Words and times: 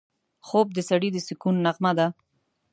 خوب 0.47 0.67
د 0.73 0.79
سړي 0.89 1.09
د 1.13 1.17
سکون 1.27 1.55
نغمه 1.65 1.91
ده 1.97 2.07